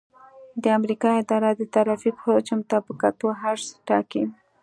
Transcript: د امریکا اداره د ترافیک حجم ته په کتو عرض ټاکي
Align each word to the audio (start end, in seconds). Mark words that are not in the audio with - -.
د 0.63 0.65
امریکا 0.79 1.09
اداره 1.21 1.49
د 1.55 1.61
ترافیک 1.73 2.15
حجم 2.25 2.59
ته 2.69 2.77
په 2.85 2.93
کتو 3.01 3.27
عرض 3.43 3.65
ټاکي 3.87 4.23